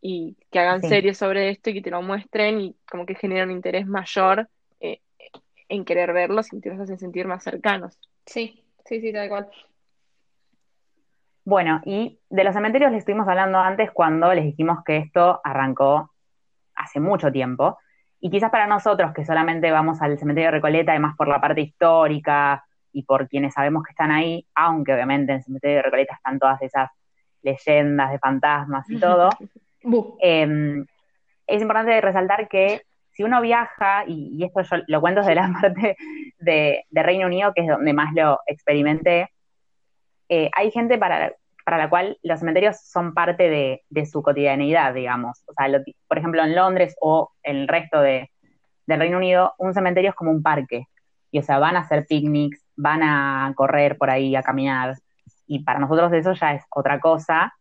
[0.00, 0.88] Y que hagan Sí.
[0.88, 4.48] series sobre esto y que te lo muestren y como que generan un interés mayor
[4.80, 5.00] eh,
[5.68, 7.98] en querer verlos y te los hacen sentir más cercanos.
[8.26, 9.48] Sí, sí, sí, tal cual.
[11.44, 16.12] Bueno, y de los cementerios les estuvimos hablando antes cuando les dijimos que esto arrancó
[16.74, 17.78] hace mucho tiempo.
[18.18, 21.60] Y quizás para nosotros que solamente vamos al cementerio de Recoleta, además por la parte
[21.60, 26.14] histórica y por quienes sabemos que están ahí, aunque obviamente en el cementerio de Recoleta
[26.14, 26.90] están todas esas
[27.42, 29.30] leyendas de fantasmas y todo.
[30.20, 30.84] Eh,
[31.46, 32.82] es importante resaltar que
[33.16, 35.96] si uno viaja, y, esto yo lo cuento desde la parte
[36.38, 39.30] de, Reino Unido, que es donde más lo experimenté,
[40.28, 41.32] eh, hay gente para,
[41.64, 43.48] para la cual los cementerios son parte
[43.88, 45.42] de, su cotidianeidad, digamos.
[45.46, 48.30] O sea, por ejemplo, en Londres o en el resto de,
[48.86, 50.84] del Reino Unido, un cementerio es como un parque.
[51.32, 54.94] Y o sea, van a hacer picnics, van a correr por ahí, a caminar.
[55.46, 57.52] Y para nosotros eso ya es otra cosa.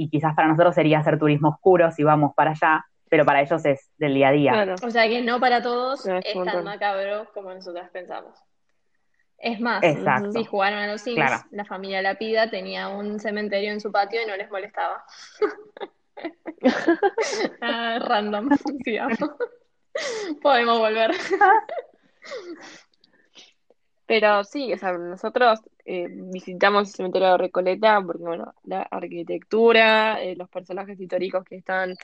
[0.00, 3.64] Y quizás para nosotros sería hacer turismo oscuro si vamos para allá, pero para ellos
[3.64, 4.52] es del día a día.
[4.52, 4.74] Claro.
[4.80, 8.38] O sea que no para todos No, es tan macabro como nosotras pensamos.
[9.38, 10.30] Es más, Exacto.
[10.30, 11.42] si jugaron a los Sims, Claro.
[11.50, 15.04] la familia Lapida tenía un cementerio en su patio y no les molestaba.
[17.60, 18.50] Ah, random,
[18.84, 19.18] sigamos.
[20.42, 21.12] Podemos volver.
[24.06, 30.22] Pero sí, o sea, nosotros eh, visitamos el cementerio de Recoleta porque, bueno, la arquitectura,
[30.22, 31.94] eh, los personajes históricos que están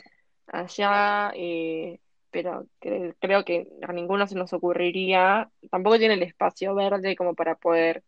[0.47, 1.99] allá, eh,
[2.31, 7.35] pero cre- creo que a ninguno se nos ocurriría, tampoco tiene el espacio verde como
[7.35, 8.03] para poder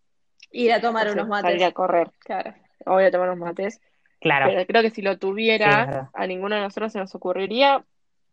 [0.50, 1.74] Ir a tomar unos salir a mates.
[1.74, 2.54] correr Claro.
[2.86, 3.80] o voy a tomar unos mates.
[4.20, 4.46] Claro.
[4.48, 7.84] Pero creo que si lo tuviera, a ninguno de nosotros se nos ocurriría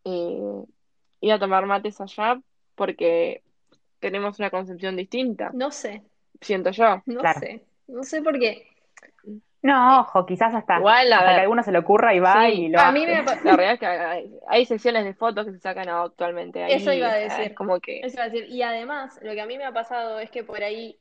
[0.04, 0.62] eh,
[1.20, 2.40] ir a tomar mates allá
[2.74, 3.42] porque
[4.00, 6.02] tenemos una concepción distinta, No sé,
[6.40, 7.02] siento yo.
[7.06, 7.40] no Claro.
[7.40, 7.62] sé.
[7.88, 8.66] No sé por qué.
[9.62, 11.34] No, ojo, quizás hasta, Igual, a hasta ver.
[11.36, 12.98] que a alguno se le ocurra y va Sí, y lo a hace.
[12.98, 16.62] mí me La realidad es que hay, hay sesiones de fotos que se sacan actualmente
[16.62, 16.72] ahí.
[16.74, 17.44] Eso iba a o sea, decir.
[17.46, 18.46] es como que Eso iba a decir.
[18.50, 20.98] Y además, lo que a mí me ha pasado es que por ahí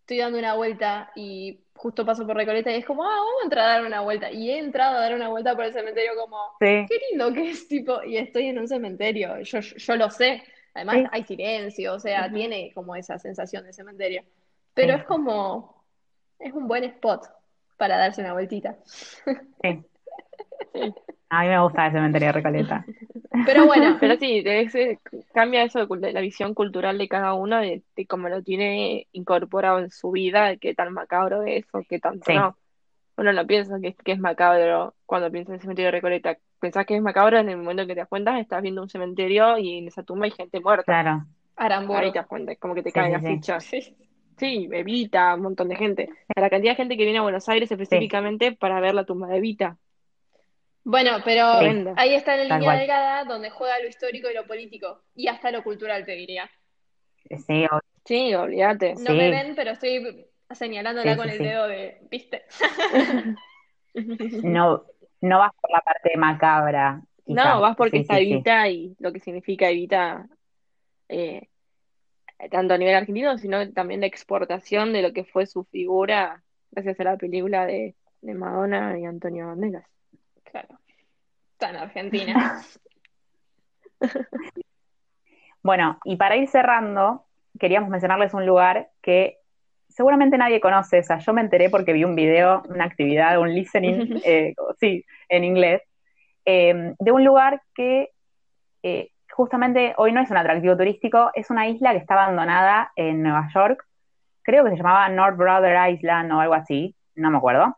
[0.00, 3.44] estoy dando una vuelta y justo paso por Recoleta y es como, ah, vamos a
[3.44, 4.30] entrar a dar una vuelta.
[4.30, 7.50] Y he entrado a dar una vuelta por el cementerio como, Sí, qué lindo que
[7.50, 9.38] es, tipo, y estoy en un cementerio.
[9.42, 10.42] Yo, yo, yo lo sé.
[10.72, 11.04] Además, Sí.
[11.12, 14.22] hay silencio, o sea, tiene como esa sensación de cementerio.
[14.74, 15.00] Pero Sí.
[15.00, 15.84] es como,
[16.38, 17.22] es un buen spot
[17.76, 18.76] para darse una vueltita.
[19.62, 19.84] sí.
[21.34, 22.84] A mí me gusta el cementerio de Recoleta.
[23.46, 24.98] Pero bueno, Pero sí, ese-
[25.32, 29.78] cambia eso de la visión cultural de cada uno, de, de cómo lo tiene incorporado
[29.78, 32.34] en su vida, de qué tan macabro es o qué tanto Sí.
[32.34, 32.56] no.
[33.16, 36.36] Uno no piensa que, que es macabro cuando piensa en el cementerio de Recoleta.
[36.60, 39.56] Pensás que es macabro en el momento que te das cuenta, estás viendo un cementerio
[39.56, 40.84] y en esa tumba hay gente muerta.
[40.84, 41.24] Claro.
[41.56, 41.98] Aramburu.
[41.98, 43.34] Ahí te das cuenta, es como que te Sí, caen sí, las sí.
[43.36, 43.94] fichas.
[44.42, 46.08] Sí, Evita, un montón de gente.
[46.34, 49.36] La cantidad de gente que viene a Buenos Aires específicamente para ver la tumba de
[49.36, 49.78] Evita.
[50.82, 51.66] Bueno, pero Sí.
[51.96, 52.78] ahí está la Tal línea cual.
[52.80, 55.04] delgada donde juega lo histórico y lo político.
[55.14, 56.50] Y hasta lo cultural, te diría.
[57.46, 57.66] Sí,
[58.04, 58.94] Sí, olvídate.
[58.94, 59.16] No Sí.
[59.16, 61.44] me ven, pero estoy señalándola Sí, con sí, el sí.
[61.44, 62.42] dedo de, ¿viste?
[64.42, 64.84] no,
[65.20, 67.00] no vas por la parte macabra.
[67.24, 67.44] quizás.
[67.46, 68.32] No, vas porque Sí, está sí, sí.
[68.32, 70.26] Evita y lo que significa Evita,
[71.08, 71.48] eh,
[72.50, 76.98] tanto a nivel argentino, sino también la exportación de lo que fue su figura gracias
[77.00, 79.86] a la película de, de Madonna y Antonio Banderas.
[80.44, 80.78] Claro.
[81.52, 82.62] Está en Argentina.
[85.64, 87.24] Bueno, y para ir cerrando,
[87.58, 89.38] queríamos mencionarles un lugar que
[89.88, 90.98] seguramente nadie conoce.
[90.98, 95.04] O sea, yo me enteré porque vi un video, una actividad, un listening, eh, sí,
[95.28, 95.82] en inglés,
[96.44, 98.10] eh, de un lugar que
[98.82, 103.22] eh, justamente hoy no es un atractivo turístico, es una isla que está abandonada en
[103.22, 103.84] Nueva York.
[104.42, 107.76] Creo que se llamaba North Brother Island o algo así, no me acuerdo.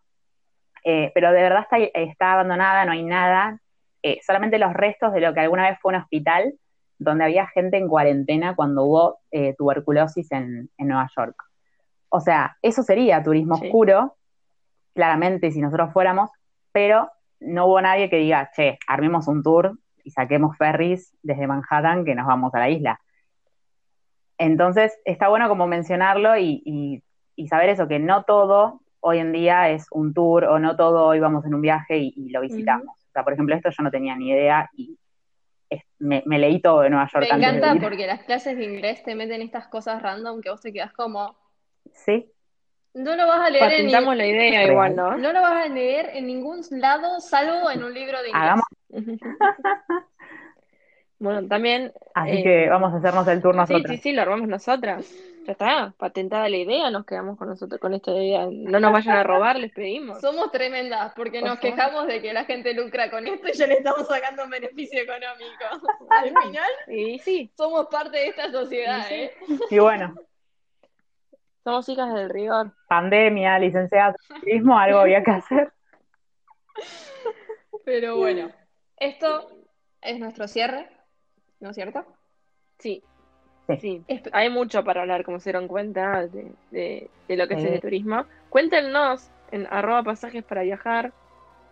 [0.84, 3.58] Eh, pero de verdad está, está abandonada, no hay nada,
[4.02, 6.54] eh, solamente los restos de lo que alguna vez fue un hospital
[6.98, 11.36] donde había gente en cuarentena cuando hubo eh, tuberculosis en, en Nueva York.
[12.10, 13.66] O sea, eso sería turismo Sí.
[13.66, 14.16] oscuro,
[14.94, 16.30] claramente si nosotros fuéramos,
[16.72, 22.04] pero no hubo nadie que diga, che, armemos un tour y saquemos ferries desde Manhattan
[22.04, 23.00] que nos vamos a la isla.
[24.38, 27.02] Entonces, está bueno como mencionarlo y, y-
[27.36, 31.06] y saber eso, que no todo hoy en día es un tour o no todo
[31.06, 32.96] hoy vamos en un viaje y, y lo visitamos.
[33.08, 34.98] O sea, por ejemplo, esto yo no tenía ni idea y
[35.70, 38.64] es- me, me leí todo de Nueva York Me antes encanta porque las clases de
[38.64, 41.36] inglés te meten estas cosas random que vos te quedas como,
[41.92, 42.30] Sí,
[42.94, 45.16] no lo vas a leer en la idea igual, ¿no?
[45.16, 48.42] no lo vas a leer en ningún lado salvo en un libro de inglés.
[48.42, 48.64] hagamos,
[51.18, 53.86] Bueno, también, así Eh, que vamos a hacernos el tour sí, nosotros.
[53.88, 55.10] sí, sí, lo armamos nosotras.
[55.46, 58.46] Ya está, patentada la idea, nos quedamos con nosotros con esta idea.
[58.50, 60.20] No nos vayan a robar, les pedimos.
[60.20, 63.66] Somos tremendas porque Por nos quejamos de que la gente lucra con esto y ya
[63.66, 65.64] le estamos sacando un beneficio económico.
[66.10, 69.14] Al final Y sí, somos parte de esta sociedad, sí.
[69.14, 69.32] ¿eh?
[69.70, 70.14] Y bueno,
[71.62, 72.72] somos hijas del rigor.
[72.88, 75.72] pandemia, licenciada en turismo, algo había que hacer.
[77.84, 78.50] Pero bueno,
[79.06, 79.48] esto
[80.02, 80.88] es nuestro cierre,
[81.60, 82.04] ¿no es cierto?
[82.78, 83.02] Sí,
[83.80, 84.02] Sí.
[84.32, 87.80] Hay mucho para hablar, como se dieron cuenta, de, de- de lo que es el
[87.80, 88.26] turismo.
[88.50, 91.12] Cuéntenos en arroba pasajes para viajar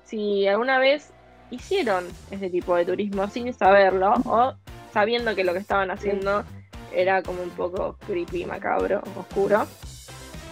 [0.05, 1.13] si alguna vez
[1.51, 4.55] hicieron ese tipo de turismo sin saberlo o
[4.91, 6.45] sabiendo que lo que estaban haciendo
[6.95, 9.67] era como un poco creepy, macabro, oscuro.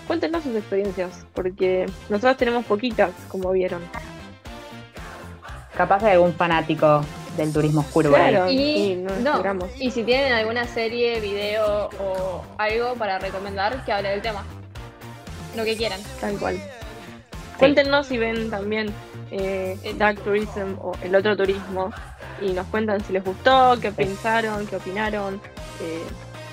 [0.06, 3.80] Cuéntenos sus experiencias, porque nosotros tenemos poquitas, como vieron.
[5.80, 7.00] Capaz hay algún fanático
[7.38, 8.32] del turismo oscuro ahí.
[8.32, 8.50] Claro.
[8.50, 13.90] Y, Sí, no no, y si tienen alguna serie, video o algo para recomendar, que
[13.90, 14.44] hable del tema.
[15.56, 15.98] Lo que quieran.
[16.20, 16.60] Tal cual.
[17.58, 18.92] Cuéntenos si ven también
[19.30, 21.94] eh, Dark Tourism o el otro turismo
[22.42, 25.40] y nos cuentan si les gustó, qué pensaron, qué opinaron,
[25.80, 26.02] eh,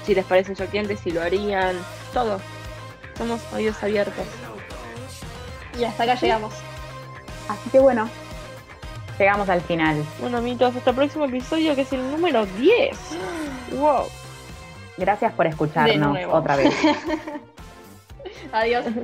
[0.05, 1.75] si les parece choqueante, si lo harían,
[2.13, 2.39] todo.
[3.17, 4.25] Somos oídos abiertos.
[5.77, 6.53] Y hasta acá llegamos.
[7.49, 8.09] Así que bueno,
[9.19, 10.03] llegamos al final.
[10.19, 12.97] Bueno, amigos, hasta el próximo episodio que es el número 10.
[13.77, 14.05] ¡Wow!
[14.97, 16.73] Gracias por escucharnos otra vez.
[18.51, 18.85] Adiós.